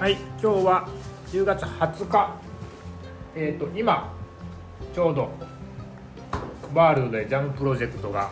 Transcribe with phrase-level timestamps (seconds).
[0.00, 0.88] はい、今日は
[1.30, 2.34] 10月20日。
[3.36, 4.10] えっ、と今
[4.94, 5.28] ちょうど
[6.72, 8.30] ワールドでジャムプロジェクトが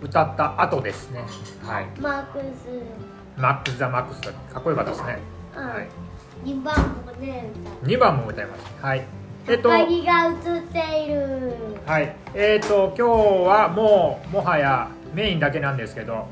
[0.00, 1.26] 歌った後ですね。
[1.62, 2.40] はい、マークス、
[3.38, 5.18] マックスザマックスだかっこよかったですね。
[5.54, 5.88] うんはい、
[6.46, 6.74] 2番
[7.04, 7.50] もね
[7.82, 8.64] 2番も歌います。
[8.80, 9.04] はい。
[9.46, 13.02] えっ、歌とう鍵が映っているはい、えっ、と今日
[13.46, 16.26] はもうもはやメインだけなんですけど、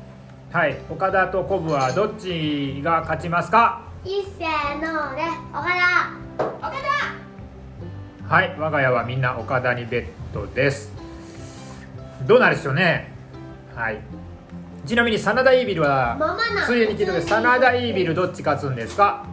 [0.51, 3.86] はい、岡田とコブはどっちが勝ちますか？
[4.05, 6.77] 一せーので岡田岡田
[8.27, 10.91] はい、我が家はみんな岡田にベッドです。
[12.25, 13.11] どうなるでしょうね。
[13.75, 13.99] はい。
[14.85, 19.25] ちなみに真田イービルはママなついに聞いてください真田イービルどっち勝つんですか？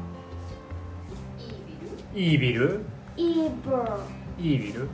[2.14, 2.80] イービル？
[3.16, 3.77] イーブル
[4.38, 4.88] イービル？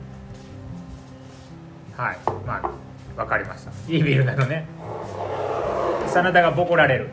[1.96, 2.70] はい、まあ
[3.20, 3.70] わかりました。
[3.88, 4.66] イービルなのね。
[6.06, 7.10] 真田がボコられる。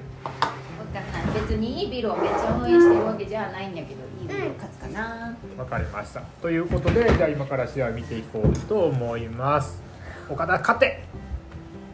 [1.42, 6.22] 別にいいビルをめっちゃ応援してるわけじゃないんだけどいいビル勝つかなわかりました。
[6.42, 9.82] ということでじゃあ今から試合見ていこうと思います。
[10.30, 11.04] 岡田勝て。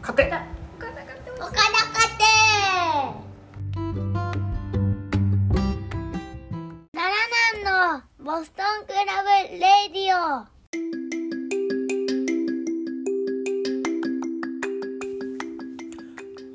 [0.00, 0.24] 勝て。
[0.24, 2.24] 岡田勝て
[6.92, 7.12] 奈
[7.52, 9.58] 良南のボストンクラブレ
[9.92, 10.53] ディオ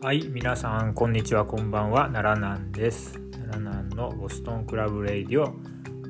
[0.01, 3.19] はい、皆さんこんにちは、こんばんは、奈良南です。
[3.49, 5.53] 奈良南のボストンクラブレイディオ、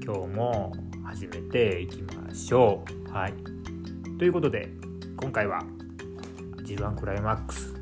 [0.04, 0.72] 今日も
[1.04, 3.12] 始めていきましょう。
[3.12, 3.34] はい。
[4.20, 4.70] ということで、
[5.18, 5.64] 今回は
[6.58, 7.74] G1 クライマックス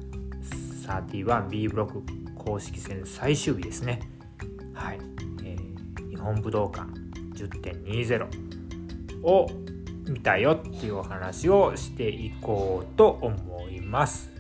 [0.88, 2.02] 31B ブロック
[2.36, 4.00] 公式戦最終日ですね。
[4.74, 5.00] はい。
[5.44, 6.90] えー日本武道館
[7.36, 8.28] 10.20
[9.24, 9.48] を
[10.08, 14.32] 見たよっていうお話をしていこうと思います。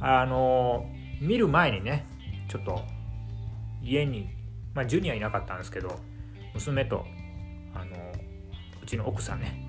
[0.00, 0.86] あの
[1.20, 2.06] 見る前にね
[2.48, 2.82] ちょっと
[3.82, 4.28] 家に
[4.74, 5.98] まあジュニアいなかったんですけど
[6.54, 7.04] 娘と
[7.74, 7.96] あの
[8.82, 9.66] うちの奥さんね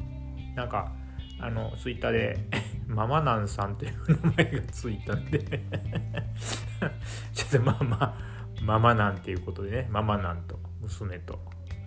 [0.55, 0.91] なんか
[1.39, 2.37] あのツイッターで
[2.87, 5.39] ママナンさんという名前がついたんで
[7.33, 8.15] ちょっとまあまあ
[8.61, 11.39] ママナンっていうことでねママナンと娘と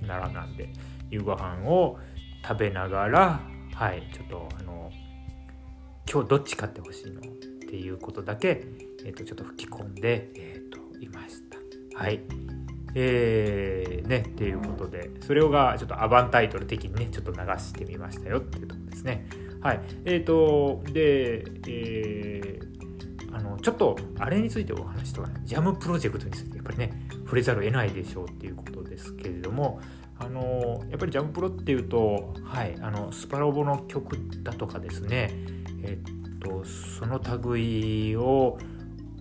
[0.03, 0.69] 奈良なんで
[1.11, 1.99] 夕ご飯を
[2.47, 3.41] 食べながら
[3.75, 4.91] はいちょっとあの
[6.11, 8.65] 今日どっち勝ってほしいのっていうことだけ、
[9.05, 11.43] えー、とちょっと吹き込んで、えー、といまし
[11.93, 11.99] た。
[11.99, 12.21] はい。
[12.97, 19.27] えー、ね、っていうことで、それをがちょっとアバンタイトル的にね、ちょっと流してみましたよっていうところですね。
[19.61, 19.81] はい。
[20.05, 26.93] えっ、と、で、えー、あの、ちょっとあれについてお話とかね、ジャムプロジェクトについてやっぱりね、
[27.25, 29.81] 触れざるを得ないでしょうっていうことですけれども、
[30.19, 35.33] あのやっぱりジャムプロっていうと、はい、あのスパロボの曲だとかですね、
[35.83, 38.59] えっとその類を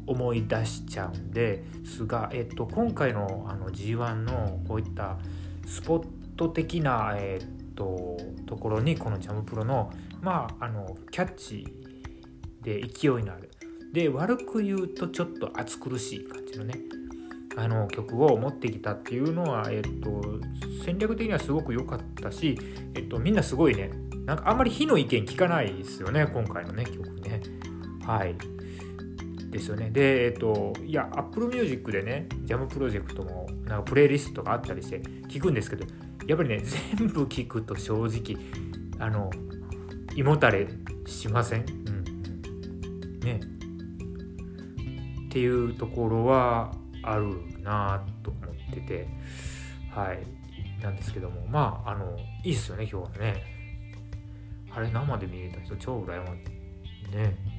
[0.08, 5.18] 思い出しちゃうんですが、えっと、今回のあの G1 のこういった
[5.66, 9.92] スポット的な、えっと、ところにこのジャムプロの,、
[10.22, 11.68] まあ、あのキャッチ
[12.62, 13.50] で勢いのある。
[13.94, 16.74] で悪く言うとちょっと暑苦しい感じのね
[17.56, 20.40] あの曲を持ってきたっていうのは、えっと、
[20.84, 22.58] 戦略的にはすごく良かったし、
[22.96, 23.92] えっと、みんなすごいね
[24.26, 27.42] なんかあんまり火の意見聞かないですよね今回のね曲ね。
[28.06, 28.36] はい。
[29.54, 29.90] ですよね。
[29.92, 35.00] でえっといや Apple Music でねジャムプロジェクトもなんかプレイリストがあったりして
[35.30, 35.86] 聞くんですけど
[36.28, 36.60] やっぱりね
[36.98, 38.38] 全部聞くと正直
[39.00, 39.30] あの
[40.16, 40.68] 胃もたれ
[41.06, 43.40] しません、うん、ね。
[45.28, 49.08] っていうところはあるなと思ってて
[49.92, 50.20] はい。
[50.82, 53.54] なんですけどもまああのいいっすよね今日はね。
[54.76, 56.42] あれ生で見れた人超羨まし
[57.12, 57.16] い。
[57.16, 57.53] ね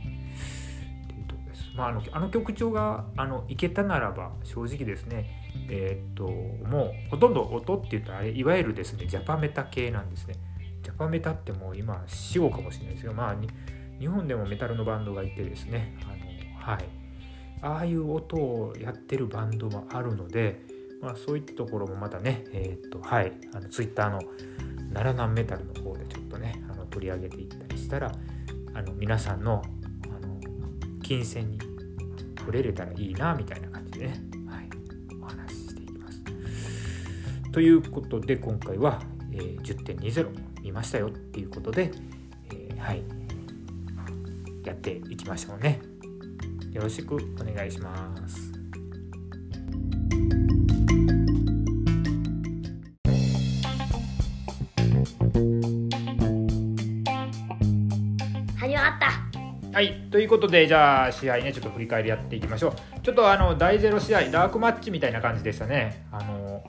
[1.75, 6.29] まああのあの曲調があのいけたならば正直ですねえーっと
[6.69, 10.35] もうほとんど音って言ったらあれいわゆるですねジャパメタ系なんですね。
[10.83, 13.37] ジャパメタってもう今死後かもしれないですけどまあ
[13.99, 17.05] 日本でもメタルのバンドがいてですねあのはい。
[17.65, 20.61] ああいう音をやってるバンドもあるので、
[21.01, 24.21] まあ、そういったところもまたね、えーっとはい、あのツイッターの
[24.93, 28.13] 奈良南メタルの方でちょっとねあの取り上げていったりしたら
[28.75, 29.63] あの皆さんの
[31.05, 31.59] 金銭に
[32.39, 34.69] 触れれたらいいなみたいな感じでね、はい、
[35.23, 36.23] お話ししていきます。
[37.53, 39.01] ということで今回は、
[39.33, 40.29] えー10.20
[40.63, 41.93] 見ましたよっていうことで、
[42.51, 43.03] えーはい
[44.65, 45.81] やっていきましょうね。
[46.73, 48.54] よろしくお願いします。
[60.15, 63.01] ということで、じゃあ、試合ね、ちょっと振り返りやっていきましょう。
[63.01, 66.07] ちょっとあの、第0試合、ダークマッチみたいな感じでしたね。
[66.13, 66.63] あの、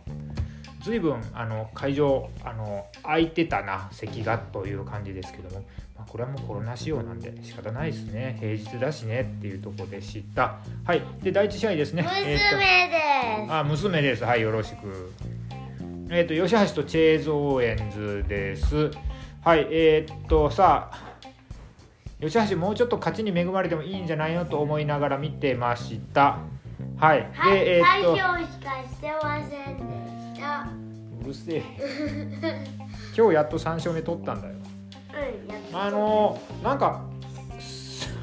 [0.81, 5.63] 随分あの会場あの空いてたな席がという感じですけども、
[5.95, 8.37] まあ、これはもうコロナ仕様なんで仕方ないですね。
[8.39, 10.57] 平日だしねっていうところでした。
[10.83, 11.03] はい。
[11.21, 12.01] で第一試合ですね。
[12.01, 14.23] 娘えーとですあ娘です。
[14.23, 15.11] はいよろしく。
[16.09, 18.89] えっ、と吉橋とチェーゾーエンズです。
[19.43, 21.14] はいえっ、とさあ
[22.21, 26.39] 吉橋もうちょっと勝ちに恵まれてもいいんじゃないのと思いながら見てました。
[26.97, 27.29] はい。
[27.33, 30.67] はい、でえっ、最と初しかしてませんでした。
[31.21, 31.63] うるせえ。
[33.17, 34.53] 今日やっと3勝目取ったんだよ。
[34.53, 37.05] うんあのなんか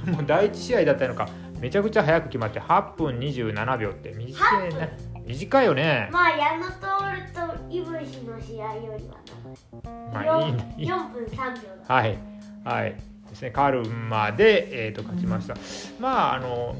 [0.06, 1.28] もう第一試合だったのか。
[1.60, 4.12] めちゃくちゃ早く決まって8分27秒って。
[4.14, 4.96] 短いね。
[5.26, 6.08] 短いよね。
[6.10, 10.74] まあ矢野徹とイブシの試合よりはまあ長いいいね。
[10.78, 11.94] いい4分3秒だ。
[11.94, 12.18] はい。
[12.64, 15.56] はいですねカルマで、えー、と勝ちました
[15.98, 16.76] まああの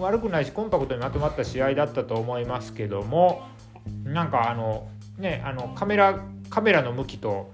[0.00, 3.42] 悪くないしコンパクトにまとまった試合だったと思いますけども
[4.04, 7.52] なんかあのねあのカメラカメラの向きと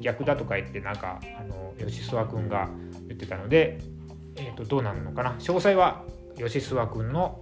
[0.00, 2.68] 逆だとか言ってなんかあの吉諏訪君が
[3.08, 3.78] 言ってたので、
[4.36, 6.02] えー、とどうなるのかな詳細は
[6.36, 7.40] 吉諏訪君の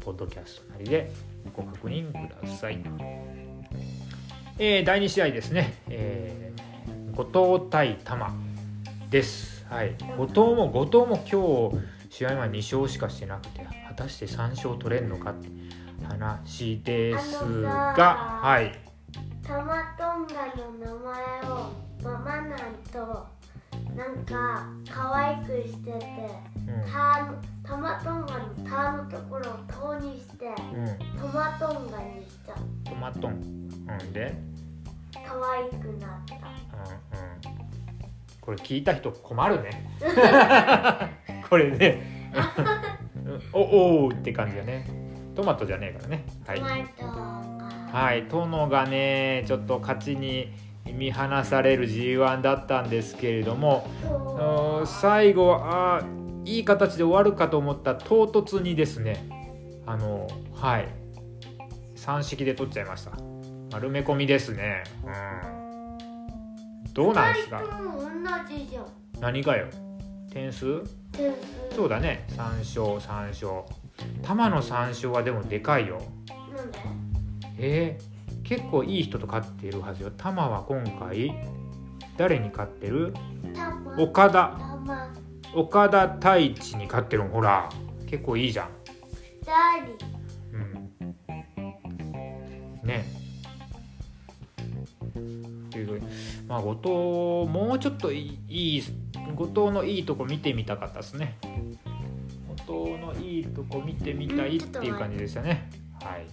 [0.00, 1.10] ポッドキャストなりで
[1.54, 2.82] ご確認ください。
[4.58, 6.56] えー第2試合ですね、えー
[7.16, 8.34] 後藤対玉
[9.08, 9.55] です。
[9.68, 15.48] はい、後藤も後藤も今日試合は2勝しかしてなくて果たして3勝取れるのかって
[16.08, 18.72] 話ですがはい。
[19.42, 21.72] タマトンガの名前を
[22.02, 22.58] ママなん
[22.92, 23.26] と
[23.94, 26.00] なんか可愛くしてて
[26.68, 26.90] うん。
[26.90, 27.32] タ
[27.64, 31.20] タマトンガの「タ」のところを「ト」にしてうん。
[31.20, 33.32] トマトンガにしちゃうトマトン。
[33.32, 33.36] う
[34.04, 34.12] ん。
[34.12, 34.34] で？
[35.12, 36.34] 可愛くなった。
[36.34, 37.55] うんうん
[38.46, 39.70] これ聞いた人困るね。
[41.50, 42.30] これね。
[43.16, 43.60] う んお
[44.04, 44.86] おーって感じだね。
[45.34, 46.24] トマトじゃねえからね。
[46.46, 46.58] はい。
[46.96, 47.56] トマトが。
[47.92, 50.52] はい、殿がねちょっと勝ちに
[50.92, 53.86] 見放される G1 だったんですけれども
[54.84, 59.24] 最後あーいい形で終わるかと思ったら唐突にですね
[59.86, 60.88] あのはい。
[61.94, 63.12] 三式で取っちゃいました。
[63.72, 65.55] 丸め込みですね、うん、
[66.96, 67.58] どうなんですか？
[67.58, 68.08] 二人とも同
[68.48, 68.86] じじゃん。
[69.20, 69.66] 何がよ？
[70.32, 70.82] 点数？
[71.12, 71.30] 点
[71.70, 71.76] 数。
[71.76, 72.26] そうだね。
[72.30, 73.64] 3勝3勝。
[74.22, 76.00] 玉の3勝はでもでかいよ。
[76.56, 76.78] なんで？
[77.58, 80.10] えー、結構いい人と勝っているはずよ。
[80.16, 81.34] タマは今回
[82.16, 83.12] 誰に勝ってる？
[83.98, 84.58] 岡田。
[85.54, 87.30] 岡田太一に勝ってるの。
[87.30, 87.68] ほら。
[88.06, 88.68] 結構いいじゃん。
[90.52, 90.90] うん
[96.46, 98.82] まあ後藤もうちょっといい
[99.34, 101.38] 後藤のいいとこ見てみたかったですね。
[102.66, 105.68] 後藤のいいとこ見てみたいっていう感じでしたね。
[106.02, 106.26] はい。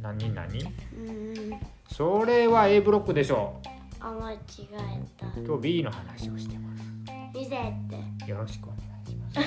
[0.00, 0.58] 何何？
[0.60, 1.60] うん。
[1.90, 3.60] それは A ブロックでしょ
[4.00, 4.38] あ間違
[4.72, 5.26] えた。
[5.26, 6.68] う今日 B の話をしてま
[7.34, 7.72] 見せて。
[8.24, 9.40] すよろしくお願いします。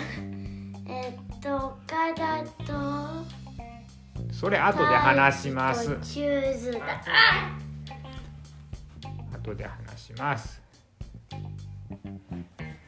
[0.88, 2.74] えっと岡田と
[4.34, 5.98] それ後で話します。
[6.02, 6.80] チューズだ
[9.42, 10.62] 後で話します。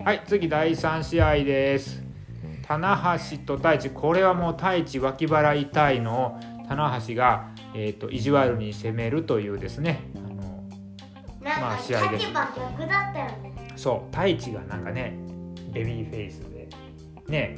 [0.03, 2.03] はい次第3試合です。
[2.61, 6.39] 棚橋と太一これはもう太一脇腹痛いの。
[6.39, 10.09] を棚橋が、えー、と意地悪に攻めるというですね。
[10.15, 10.63] あの
[11.41, 12.19] まあ試合で。
[12.19, 13.73] すね。
[13.75, 15.17] そう太一がなんかね
[15.73, 16.69] ベビーフェイスで
[17.27, 17.57] ね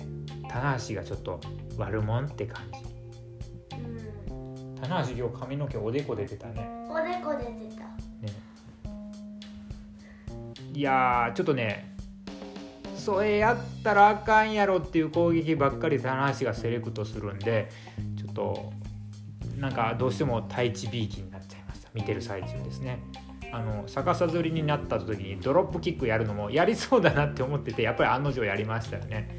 [0.50, 1.40] 棚橋がちょっと
[1.78, 3.78] 悪者って感じ。
[3.78, 4.76] うん。
[4.82, 6.68] 棚橋今日髪の毛おでこ出てたね。
[6.90, 7.82] おでこ出てた。
[7.82, 7.85] ね
[10.76, 11.96] いやーちょっとね
[12.98, 17.70] それやったらあかんやろっていう攻撃ばっかり棚橋がセレクトするんで
[18.18, 18.74] ちょっと
[19.58, 21.90] なんかどうしても太一ビーキになっちゃいました。
[21.94, 23.00] 見てる最中ですね。
[23.54, 29.30] あの逆さずりになった時にドロップキックやるのもやりそうだなって思っててやっぱり案の定やりましたよね。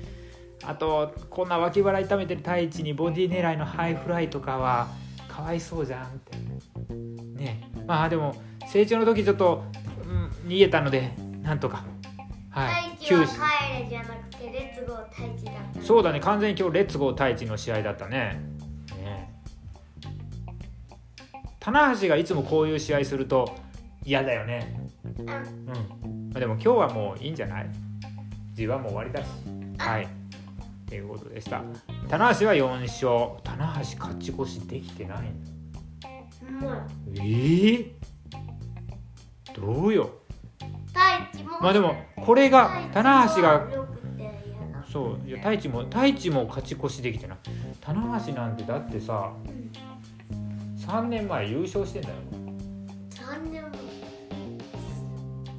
[0.64, 4.88] あとこんな脇腹痛めてる太一にボディ狙いのハイフライとかは
[5.28, 6.38] かわいそうじゃんって。
[7.38, 7.71] ね。
[7.87, 8.35] まあでも
[8.69, 9.64] 成長の時ちょっと、
[10.05, 11.12] うん、逃げたので
[11.47, 11.85] なんとか。
[12.50, 12.91] はい。
[12.97, 13.41] 太一は九死帰
[13.83, 15.83] れじゃなくてレッツゴー太一だった。
[15.83, 16.19] そうだね。
[16.21, 18.41] 完全に今日レッツゴー太一の試合だったね。
[18.99, 19.33] ね。
[21.61, 23.55] 棚橋がいつもこういう試合すると
[24.05, 24.91] 嫌だよね。
[25.05, 25.21] うん。
[25.21, 25.29] うん。
[25.29, 25.35] ま
[26.37, 27.71] あでも今日はもういいんじゃない
[28.57, 29.26] ？G1 も終わりだし。
[29.79, 30.09] はい。
[30.88, 31.62] ということでした。
[32.09, 33.41] 棚橋は4勝。
[33.45, 35.43] 棚橋勝ち越しできてないん。
[36.61, 37.93] だもうえー、
[39.55, 40.11] どうよ？
[40.97, 41.61] 太一も。
[41.61, 43.67] まあでもこれが棚橋が
[44.91, 47.35] そういや太一も太一も勝ち越しできてな。
[47.35, 47.38] い
[47.81, 49.33] 棚橋なんてだってさ
[50.79, 52.15] 3年前優勝してんだよ。
[53.11, 53.71] 3年前。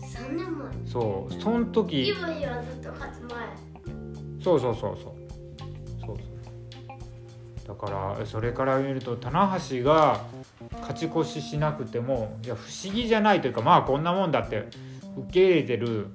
[0.10, 0.68] 3年前。
[0.86, 2.08] そうその時。
[2.08, 3.48] イブずっと勝つ前。
[4.42, 5.16] そうそうそうそう。
[6.06, 6.38] そうそう。
[7.68, 10.22] だからそれから見ると棚橋が
[10.80, 14.70] 勝ち越ししなくてもいや不思議じゃないというかまあこんなもんだって
[15.18, 16.08] 受け入れてる。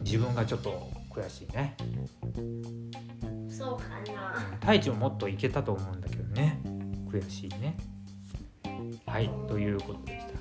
[0.00, 1.76] 自分がちょっと悔しいね。
[3.48, 4.34] そうかな。
[4.60, 6.60] 太一ももっといけたと思うんだけどね。
[7.10, 7.76] 悔しいね。
[9.06, 10.32] はいということでした。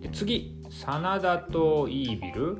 [0.00, 2.58] で次真田とイービル。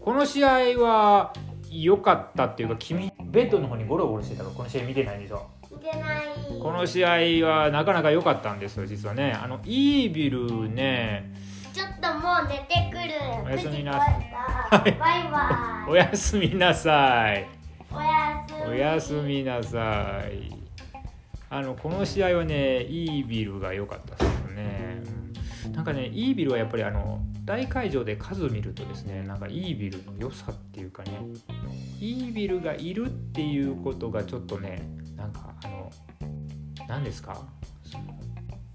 [0.00, 0.50] この試合
[0.82, 1.32] は
[1.70, 6.21] 良かったっていうか君ベッドの方にゴロゴロしてたからこの試合見てないんですよ見てない
[6.62, 9.32] この試合はなかなか良かったんですよ実はね。
[9.32, 11.32] あのイービルね。
[11.72, 13.14] ちょっともう寝てくる。
[13.44, 14.30] おやすみなさい。
[14.70, 14.92] バイ
[15.30, 15.90] バイ。
[15.90, 17.48] おやすみなさい。
[17.90, 18.70] おやすみ。
[18.70, 20.62] おやすみなさい。
[21.50, 25.02] あのこの試合はねイービルが良かったですね、
[25.66, 31.12] うんなんかねイービルはやっぱりあの大会場で数見るとですねなんかイービルの良さっていうかね
[32.00, 34.82] イービルがいるっていうことがちょっとね
[35.16, 35.90] なんかあの
[36.92, 37.34] 何ですか？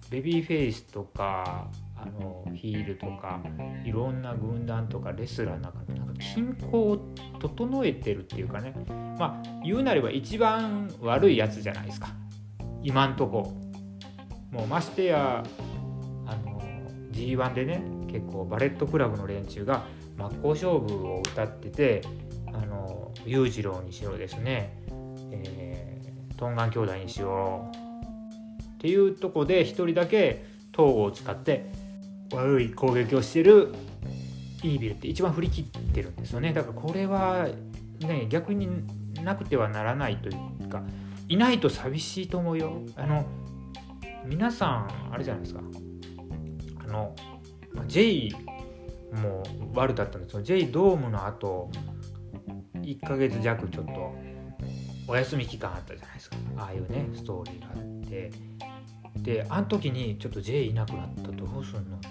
[0.10, 3.40] ベビーフェイスとかあのヒールとか
[3.86, 8.74] いろんな軍団とかレスラーの中でなんか均衡を整えてるっていうかね。
[9.20, 12.08] まあ言うなれば一番悪いやつじゃないですか。
[12.82, 13.54] 今んとこ。
[14.52, 15.44] もうましてや
[16.26, 16.60] あの
[17.12, 19.84] G1 でね結構バレットクラブの連中が
[20.18, 22.02] 真っ向勝負を歌ってて
[22.48, 24.82] あの裕次郎にしろですね、
[25.32, 27.70] えー、トンガン兄弟にしろ
[28.78, 31.72] っていうとこで一人だけ東郷を使って
[32.32, 33.74] 悪い攻撃をしてる
[34.64, 36.54] イービルって一番振り切ってるんですよね。
[36.54, 37.48] だからこれは
[38.00, 38.68] ね逆に
[39.24, 40.32] なくてはならないとい
[40.62, 40.84] うか
[41.28, 42.82] いないと寂しいと思うよ。
[42.96, 43.26] あの
[44.26, 45.62] 皆さんあれじゃないですか。
[46.86, 47.16] あの
[47.88, 48.32] J
[49.14, 49.44] も
[49.74, 51.72] 悪だったんですけど J ドームの後
[52.76, 54.16] 1ヶ月弱ちょっと
[55.08, 56.36] お休み期間あったじゃないですか。
[56.58, 58.32] ああいうねストーリーがあって。
[59.28, 61.32] であの時にちょっと J いなくなった。
[61.34, 62.08] どうすんのって。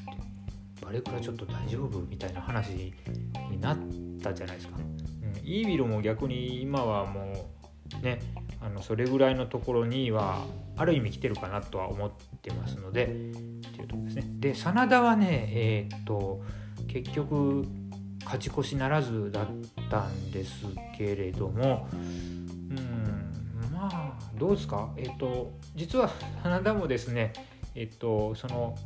[0.82, 2.92] バレクラちょっと大丈夫みたいな話に
[3.58, 3.78] なっ
[4.22, 7.50] たじゃないですか、うん、イービルも逆に今はも
[8.00, 8.20] うね
[8.60, 10.44] あのそれぐらいのところには
[10.76, 12.10] ある意味来てるかなとは思っ
[12.42, 14.24] てますのでっていうとこですね。
[14.38, 16.42] で真田はねえーっと
[16.86, 17.66] 結局
[18.24, 19.46] 勝ち越しならずだっ
[19.90, 20.66] たんです
[20.98, 21.88] けれども
[24.38, 24.92] どうですか？
[24.96, 26.10] えっと実は
[26.44, 27.32] 真田もですね
[27.74, 28.76] えっとその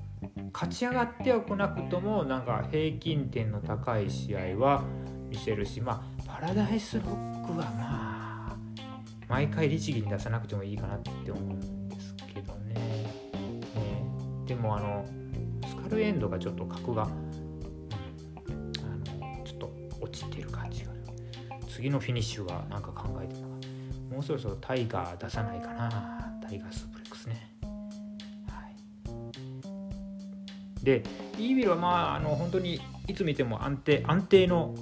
[0.52, 4.82] 勝ち上がってはこなくともなんか平均点の高い試合は
[5.28, 8.56] 見せるしまあパラダイスロックはまあ
[9.28, 12.74] 毎回律儀に出さなくてもいいかなって思うんですけどね。
[12.74, 14.04] ね
[14.46, 15.04] でもあの
[15.66, 21.00] スカルエンドがちょっと格が、うん、あのちょっと落ちてる感じがある
[21.68, 23.40] 次のフィニッシュがなんか考えてた。
[23.40, 23.49] から
[24.10, 26.38] もうそろそろタイガー出さないかな。
[26.42, 27.50] タイガースープレックスね。
[28.48, 28.68] は
[30.80, 30.84] い。
[30.84, 31.02] で
[31.38, 34.74] イービルはまああの本当にいつ見ても安定安定の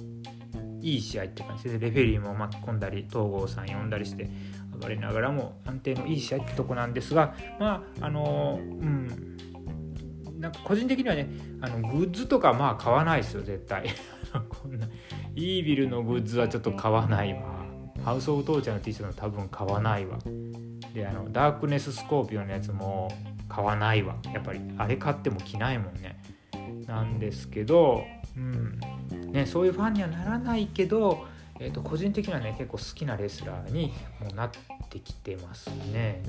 [0.81, 4.29] いい試合って感じでレフェリーも巻き込んだり東郷さん呼んだりして
[4.79, 9.37] 暴れながらも安定のいい試合ってとこなんですがまああのうん。
[10.39, 11.29] なんか個人的にはね
[11.61, 13.85] あのグッズとかまあ買わないですよ絶対。
[14.47, 14.87] こんな
[15.35, 17.33] イービルのグッズはちょっと買わない。
[17.33, 17.58] わ
[18.03, 20.17] ハウス・オブ・トーチャーの T シャツも多分買わないわ。
[20.93, 23.11] であのダークネス・スコーピオンのやつも
[23.47, 24.17] 買わないわ。
[24.33, 26.21] やっぱりあれ買っても着ないもんね。
[26.87, 28.03] なんですけど
[28.35, 28.79] うん。
[29.31, 31.25] ね、そういうファンにはならないけど、
[31.59, 34.49] えー、と個人的にはね結構好きなレスラーにもなっ
[34.89, 36.23] てきてますね。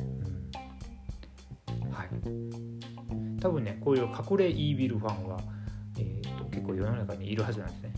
[1.82, 2.08] うん、はい。
[3.40, 5.38] 多分ねこういう隠れイービルファンは、
[5.98, 7.89] えーと、結構世の中にいるはずなんですね。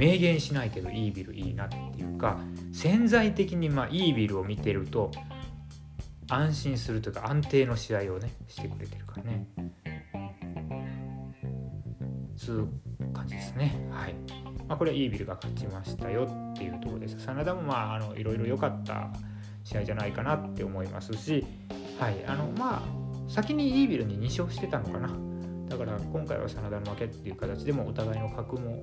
[0.00, 2.40] 明言しないけどイービルいいなっていうか
[2.72, 5.10] 潜在的にまあイービルを見てると
[6.30, 9.46] 安心するというか安定の試合をねしてくれてるからね。
[12.34, 12.68] つう
[13.12, 13.86] 感じですね。
[13.90, 14.14] はい。
[14.66, 17.18] まあ、これはイービルが勝ちましたよっていうところです。
[17.18, 19.10] 真田もまああのいろいろ良かった
[19.64, 21.44] 試合じゃないかなって思いますし、
[21.98, 22.24] はい。
[22.26, 25.10] あのまあ先にイービルに2勝してたのかな。
[25.68, 28.82] だから今回は真田の負けっていう形でもお互いの格も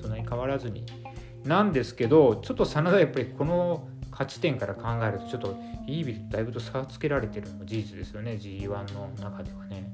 [0.00, 0.84] そんなに変わらずに。
[1.44, 8.32] なんですけどちょっと真田やっぱりこの勝ち点から考えるとちょっとイービルだいぶと差をつけられてるのも事実ですよね。
[8.32, 9.90] G1 の中ではね。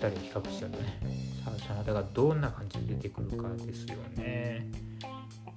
[0.00, 0.98] 2人比較しちゃうとね。
[1.44, 4.66] さあ真田がどんな感じで出てくるかですよね。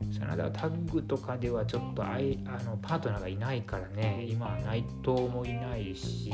[0.10, 4.26] 真田はタッグとかではちょっとあいあのパートナーがいないからね。
[4.30, 6.32] 今は内藤もいないし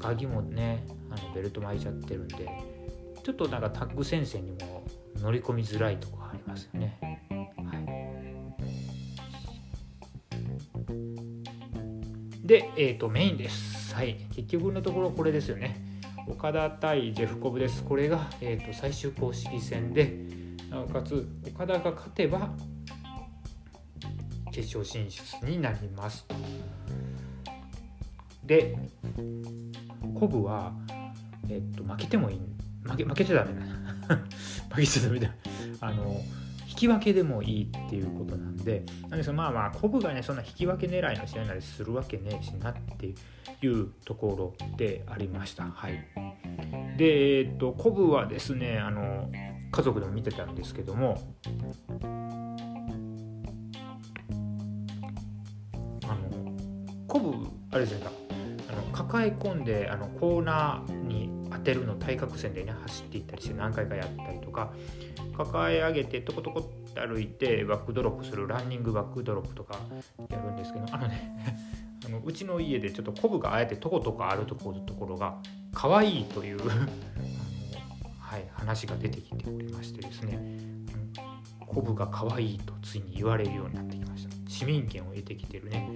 [0.00, 2.48] 高木もねあのベルト巻いちゃってるんで。
[3.28, 4.77] ちょっとなんかタッグ戦線にも
[5.22, 6.98] 乗り込みづらいところありますよね。
[7.00, 7.74] は
[12.44, 13.94] い、で、えーと、メインです。
[13.94, 15.84] はい、結局のところこれですよね。
[16.26, 17.82] 岡田対ジェフコブです。
[17.82, 20.14] これが、えーと、最終公式戦で
[20.70, 22.50] なおかつ岡田が勝てば
[24.52, 26.34] 決勝進出になりますと。
[28.44, 28.76] で
[30.14, 30.72] コブは、
[31.48, 32.40] えっと、負けてもいい
[32.82, 33.52] 負け負けちゃダメ
[34.08, 34.16] だ
[34.74, 35.30] 負けちゃダメだ
[35.80, 36.20] あの
[36.68, 43.14] 引き分けでもいいっていうことなんでなんですまあまあコブがねそんな引き分け狙いの試合なりするわけねえしなって
[43.62, 45.64] いうところでありました。
[45.64, 46.04] はい。
[46.96, 49.28] でえっとコブはですねあの
[49.72, 51.18] 家族でも見てたんですけども
[56.04, 56.56] あの
[57.08, 57.34] コブ
[57.72, 58.12] あれじゃないか。
[58.70, 64.72] あの抱え込んであのコーナーに当てるの対角線でね走っていったりして何回かやったりとか
[65.36, 69.78] 抱え上げてトコトコって歩いてバックドロップするランニングバックドロップとか
[70.30, 71.36] やるんですけどあのね
[72.06, 75.38] あのうちの家でちょっとコブがあえてトコトコあるところところが
[75.72, 76.58] 可愛いという
[78.18, 80.58] はい、話が出てきておりましてですね
[81.66, 84.38] コブが可愛いとついに言われるようになってきました。
[84.58, 85.88] 市民権を得てきてるね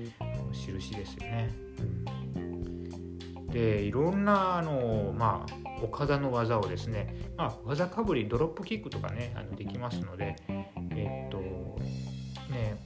[0.52, 2.21] 印ですよね、うん、
[3.52, 10.36] でいろんなあのまあ岡田の技をですね、まあ、技かぶりドロップキックとかねあのできますので
[10.90, 11.38] えっと
[12.50, 12.76] ね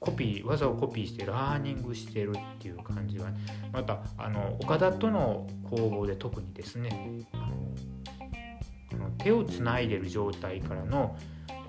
[0.00, 3.38] コピー技をコピーしてラーニングしてるっていう感じは、ね、
[3.72, 11.16] またあの岡田との攻防で特にですねあの手をつないでる状態からの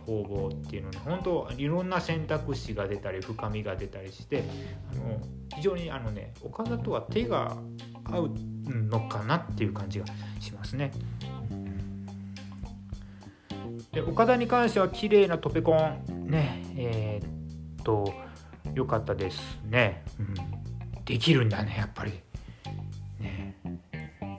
[0.06, 4.44] 攻防っていうのに本当いろんな選択肢が出たり深みが出たりして
[4.92, 5.20] あの
[5.56, 7.58] 非常にあのね岡田とは手が
[8.12, 8.32] 合う
[8.70, 10.06] のかなっていう感じが
[10.40, 10.92] しますね。
[13.92, 16.64] で岡田に関しては綺麗なトペコンね。
[16.76, 18.14] えー、っと
[18.74, 20.36] 良かったですね、うん、
[21.06, 22.12] できるんだねやっぱり。
[23.20, 23.56] ね。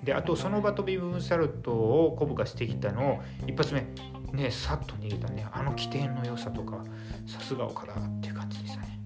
[0.05, 3.85] であとその場飛びムーンサルトをコブがしてきたのを一発目
[4.33, 5.47] ねさっと逃げたね。
[5.53, 6.85] あの起点の良さとか
[7.27, 9.01] さすが岡田っていう感じでしたね、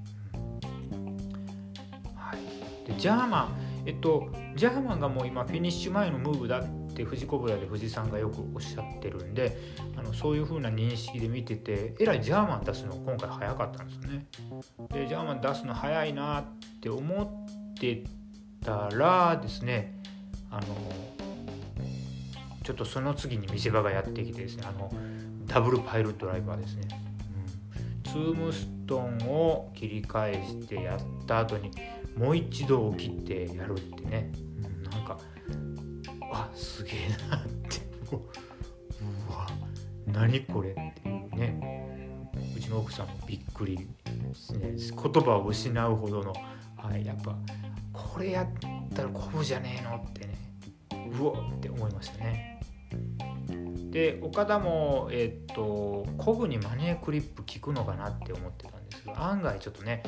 [2.14, 3.73] はい、でジャーマン。
[3.86, 9.58] えっとジャーマンがもう今フィニッシュ前のムーブだって富士コブラで富士さんがよくおっしゃってるんで
[9.96, 14.26] あのそういう風な認識で見ててえらいジャーマン出すの今回早かったんですよね。
[14.90, 16.44] でジャーマン出すの早いなっ
[16.80, 17.22] て思
[17.74, 18.04] って
[18.64, 20.00] たらですね
[20.50, 20.66] あの
[22.62, 24.90] ちょっとその次に見せ場がやってきてですねあの
[25.46, 26.88] ダブルパイルドライバーですね、
[28.06, 31.70] うん、ツームストンを切り返してやった後に
[32.16, 34.30] もう一度切ってやるってね、
[34.84, 35.18] うん、なんか
[36.32, 37.84] あすげえなって。
[38.10, 39.46] うわ
[40.06, 41.74] 何これっていうね。
[42.56, 44.74] うちの奥さんもびっくりですね。
[44.76, 46.32] 言葉を失うほどの、
[46.76, 47.36] はい、やっぱ
[47.92, 48.48] これやっ
[48.94, 50.34] たらこぶじゃねえのってね。
[51.18, 52.60] うおって思いましたね。
[53.90, 60.02] で岡田も、えー、っとコブにマネークリップ効くのかなって思ってたんですが案外ちょっとね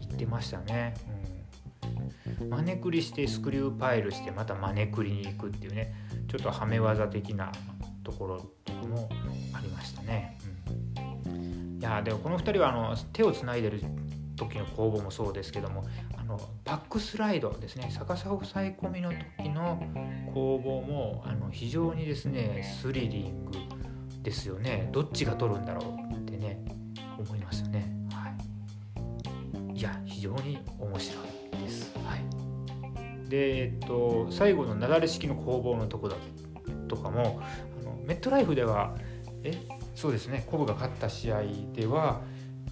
[0.00, 0.94] 言ってましたね。
[1.08, 1.31] うん、
[2.48, 5.94] マネクリしてスクリューパイルしてまたマネクリに行くっていうね
[6.28, 7.52] ちょっとはめ技的な
[8.04, 9.08] ところとかも
[9.54, 10.38] ありましたね。
[11.26, 13.80] うん、いやでもこの2人はあの手をつないでる
[14.36, 15.84] 時の攻防もそうですけども
[16.16, 17.90] あのバックスライドですね。
[17.90, 19.82] 逆さ押さえ込みの時の
[20.34, 23.52] 攻防もあの非常にですねスリリング
[24.22, 24.88] ですよね。
[24.92, 26.21] どっちが取るんだろう。
[33.32, 36.16] でえっと最後の雪崩式の攻防のとこだ
[36.86, 37.40] とかも
[37.80, 38.94] あのメットライフでは
[39.42, 39.58] え
[39.94, 41.42] そうですねコブが勝った試合
[41.72, 42.20] では、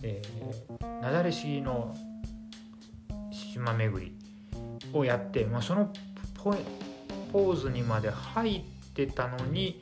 [0.03, 1.95] えー、雪崩式の
[3.33, 4.15] 島巡り
[4.93, 5.91] をやって、まあ、その
[6.35, 9.81] ポーズにまで入ってたのに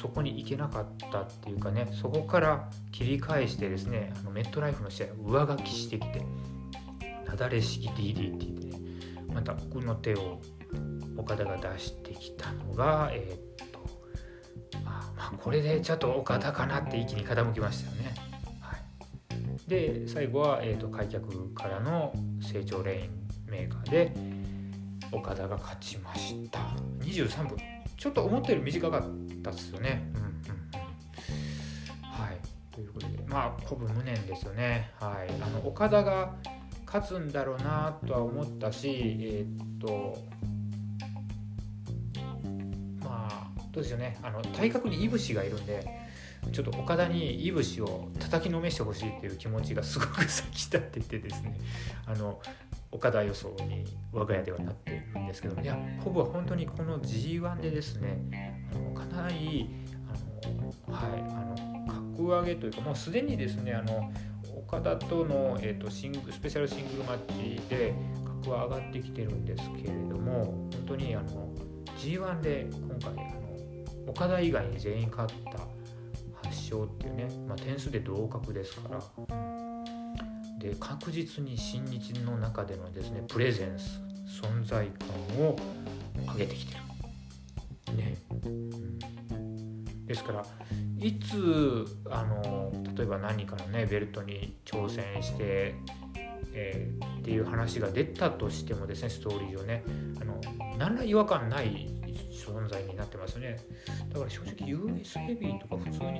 [0.00, 6.20] そこに行けなかったっていうかねそこから切り返してですねあのメットライフの試合上書きしてきて
[7.28, 8.53] なだれ式 DDT
[9.34, 10.40] また奥の手を
[11.16, 13.80] 岡田が出してきたのがえー、っと
[14.84, 18.14] あまあこれでちょっと岡田かなって一気に傾きましたよね。
[18.60, 19.68] はい。
[19.68, 24.12] で最後は、えーと、開脚からの成長レインメーカーで
[25.12, 26.60] 岡田が勝ちました。
[27.00, 27.58] 23分。
[27.96, 29.02] ちょっと思ったより短かっ
[29.42, 30.24] たですよね、うんうん
[32.02, 34.90] はい、ということでまあ鼓舞無念ですよね。
[35.00, 35.30] はい。
[35.40, 36.34] あの岡田が
[36.94, 40.16] 勝つんだろうなとは思ったしえー、っと
[43.02, 44.16] まあどうですよね。
[44.22, 45.84] あの体格にいぶしがいるんで
[46.52, 51.58] ちょっと岡田にいぶしを叩きのめしてほしいっていう気持ちがすごく先立っててですね。
[52.06, 52.40] あの
[52.92, 55.62] 岡田予想に我が家ではなっているんですけども。
[55.62, 59.68] いやほぼ本当にこの G1 でですねあのかなり
[60.08, 64.12] あのはいあの格上げというかもうすでにですねあの
[64.74, 67.18] 岡田との、えーと、シングスペシャルシングルマッ
[67.58, 67.94] チで
[68.42, 71.48] 格は上がってきてるんですけれども本当にあの
[71.96, 75.58] G1 で今回あの岡田以外に全員勝った
[76.48, 79.00] 8勝っていうね、まあ、点数で同格ですから
[80.58, 84.00] で確実に新日の中でのですねプレゼンス
[84.42, 84.88] 存在
[85.38, 85.56] 感を
[86.32, 87.96] 上げてきてる。
[87.96, 90.44] ね、うん、ですから
[91.04, 95.74] いつあの例えば何かのねベルトに挑戦して、
[96.54, 99.84] えー、っていう話が出たとしてもですねストーリー上ね
[100.18, 100.40] あの
[100.78, 101.90] 何ら違和感ない
[102.32, 103.58] 存在になってますね。
[104.14, 106.12] だから正直 US ヘビーとか普通に取っ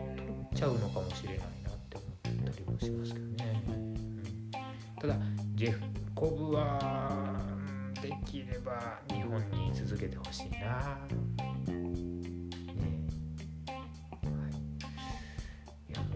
[0.55, 1.49] ちゃうのかもしれないなっ
[1.89, 4.51] て思ったりもしますけどね、うん、
[5.01, 5.17] ただ
[5.55, 5.81] ジェフ
[6.15, 7.41] コブは
[8.03, 10.99] できれば日本に続けてほしいな。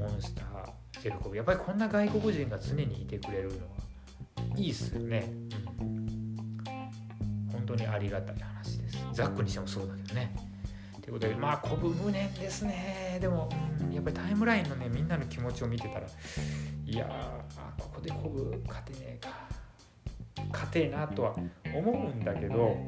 [0.08, 1.36] ンスタージェルコブ。
[1.36, 3.62] やっぱりこんな外国人が常にいてくれるのは
[4.56, 5.28] いいっすよね、
[5.80, 6.06] うん、
[7.52, 8.98] 本当にありがたい話です。
[9.12, 10.34] ザックにしてもそうだけどね。
[11.02, 13.18] ということでまあコブ無念ですね。
[13.20, 13.48] でも、
[13.80, 16.06] うん、やっぱりタイムラインのねみんなの気持ちを見てたら
[16.86, 19.28] いやーここでコブ勝てねえか。
[20.52, 21.34] 勝てえなとは
[21.74, 22.78] 思うんだけど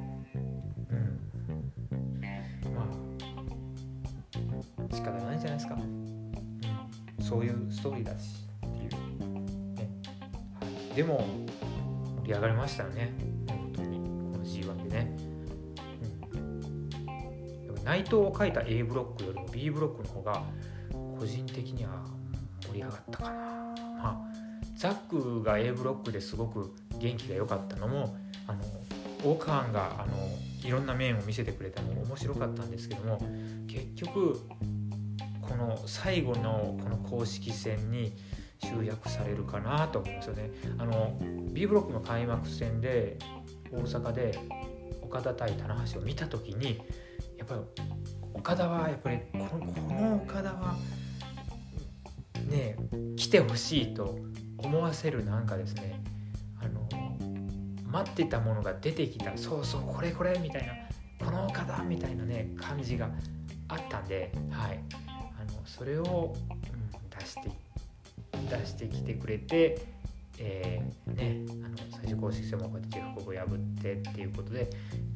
[0.90, 1.20] うん。
[2.72, 2.85] まあ
[4.94, 5.76] 仕方ないんじゃないですか。
[7.31, 8.90] そういうストーリーだしっていう
[9.77, 9.88] ね、
[10.61, 11.25] はい、でも
[12.23, 13.12] 盛り上がりましたよね。
[13.47, 13.99] 本当に。
[13.99, 15.16] この G1 でね、
[16.33, 20.43] うん、内藤を書いた A ブロックよりも B ブロックの方が
[21.21, 22.05] 個人的には
[22.66, 23.31] 盛り上がったかな。
[23.31, 24.21] まあ
[24.77, 28.16] ザックが A ブロックですごく元気が良かったのも
[28.49, 28.61] あの
[29.23, 30.16] オーカーンがあの
[30.64, 33.21] いろんな面を見せてくれたのも面白かったんですけども
[33.69, 34.40] 結局
[35.51, 38.13] この最後のこの公式戦に
[38.63, 40.51] 集約されるかなと思いますよね。
[40.79, 41.19] あの
[41.53, 43.19] B ブロックの開幕戦で
[43.73, 44.39] 大阪で
[45.03, 46.81] 岡田対棚橋を見た時に
[47.37, 47.61] やっぱり
[48.33, 49.57] 岡田はやっぱりこのこ
[49.93, 50.77] の岡田は
[52.49, 52.77] ね
[53.17, 54.19] 来てほしいと
[54.57, 56.01] 思わせるなんかですね。
[56.63, 56.89] あの
[57.87, 59.37] 待ってたものが出てきた。
[59.37, 60.75] そうそうこれこれみたいな。
[61.27, 63.11] この岡田みたいなね感じが
[63.69, 65.10] あったんではい。
[65.81, 67.40] それを、うん、出して
[68.51, 69.79] 出してきてくれて、
[70.38, 74.69] えー、ね、あの最終公式戦もこうやってジェフコブを破ってっていうことで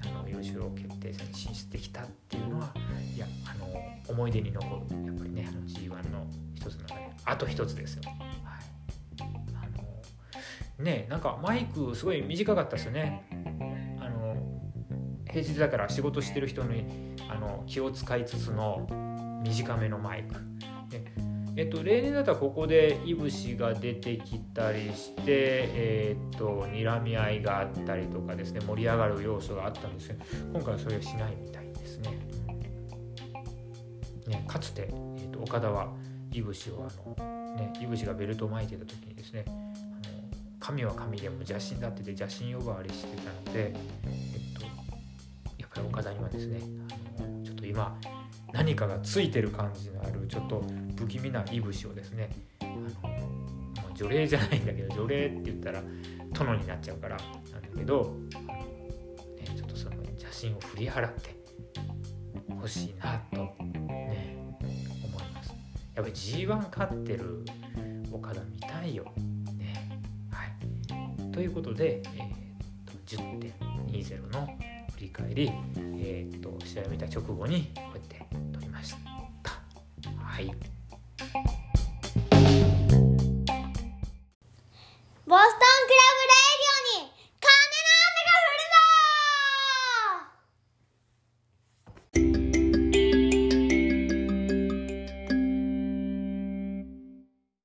[0.02, 2.72] あの優勝決定戦に進出できたっていうのは
[3.14, 3.66] いやあの
[4.08, 8.02] 思い出に残るやっぱりねあの G1 の一つの中であと一つですよ。
[8.06, 8.64] はい
[9.20, 13.28] あのねなんかマイクすごい短かったですよね。
[14.00, 14.34] あの
[15.30, 16.86] 平日だから仕事してる人に
[17.28, 18.86] あの気を使いつつの
[19.44, 20.53] 短めのマイク。
[20.98, 32.18] でえっと、例年だったらここでいぶしが出てきたりして、えー、っと睨み合いがあったりとかですね盛り上がる要素があったんですけど今回はそれはしないみたいですね。
[34.26, 35.92] ねかつて、え、っと岡田は
[36.32, 39.56] いぶしをあの、ね、いぶしがベルトを巻いてた時にですねあの
[40.58, 44.64] 神は神でも邪神だってて邪神呼ばわりしてたので、えっと、
[45.56, 46.58] やっぱり岡田にはですね
[47.20, 47.96] あのちょっと今
[48.54, 50.62] 何かがついてる感じのあるちょっと
[50.96, 55.82] 不気味ないぶしをですねあの、まあ、除霊じゃないんだけど除霊って言ったら
[56.32, 58.14] 殿になっちゃうからなんだけど、
[59.40, 61.34] ね、ちょっとその邪神を振り払って
[62.60, 63.36] ほしいなと
[63.72, 64.36] ね
[65.04, 65.52] 思います。
[65.96, 66.46] やっぱり G1
[66.78, 67.44] 勝ってる
[68.12, 69.04] 岡田見たいよ。
[69.58, 71.32] ねはい。
[71.32, 73.22] ということで、えー、と
[73.92, 74.46] 10.20の
[74.94, 78.23] 振り返り、えーと試合を見た直後にこうやって
[80.34, 80.73] は